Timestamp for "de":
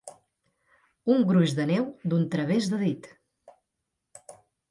1.59-1.65, 2.71-2.79